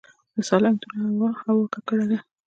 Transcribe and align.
د 0.33 0.35
سالنګ 0.47 0.77
تونل 0.81 1.33
هوا 1.41 1.65
ککړه 1.73 2.05
ده 2.09 2.19